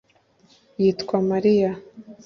[0.81, 1.71] Yitwa Mariya